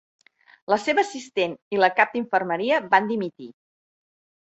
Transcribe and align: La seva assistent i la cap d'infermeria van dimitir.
La 0.73 0.79
seva 0.85 1.03
assistent 1.09 1.55
i 1.77 1.81
la 1.83 1.91
cap 2.01 2.17
d'infermeria 2.19 2.83
van 2.97 3.15
dimitir. 3.15 3.55